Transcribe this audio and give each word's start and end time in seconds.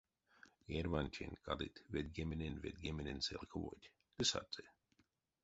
Эрьвантень 0.77 1.39
кадыть 1.45 1.83
ведьгеменень-ведьгеменень 1.93 3.23
целковойть— 3.25 3.91
ды 4.17 4.23
саты. 4.31 4.63